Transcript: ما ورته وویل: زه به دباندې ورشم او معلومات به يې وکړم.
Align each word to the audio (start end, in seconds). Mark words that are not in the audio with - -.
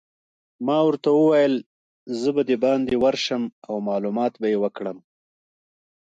ما 0.65 0.77
ورته 0.87 1.09
وویل: 1.13 1.55
زه 2.19 2.29
به 2.35 2.41
دباندې 2.49 2.95
ورشم 3.03 3.41
او 3.67 3.75
معلومات 3.87 4.33
به 4.41 4.47
يې 4.53 4.57
وکړم. 4.63 4.97